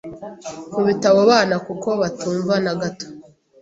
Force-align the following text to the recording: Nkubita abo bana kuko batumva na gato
Nkubita 0.69 1.05
abo 1.11 1.21
bana 1.31 1.55
kuko 1.67 1.89
batumva 2.01 2.53
na 2.63 2.73
gato 2.81 3.07